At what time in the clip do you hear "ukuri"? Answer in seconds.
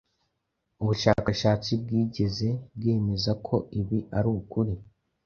4.39-4.73